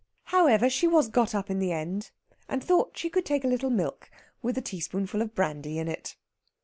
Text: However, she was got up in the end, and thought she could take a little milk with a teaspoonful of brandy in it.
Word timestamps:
However, 0.33 0.67
she 0.67 0.87
was 0.87 1.09
got 1.09 1.35
up 1.35 1.51
in 1.51 1.59
the 1.59 1.71
end, 1.71 2.09
and 2.49 2.63
thought 2.63 2.97
she 2.97 3.07
could 3.07 3.23
take 3.23 3.43
a 3.43 3.47
little 3.47 3.69
milk 3.69 4.09
with 4.41 4.57
a 4.57 4.59
teaspoonful 4.61 5.21
of 5.21 5.35
brandy 5.35 5.77
in 5.77 5.87
it. 5.87 6.15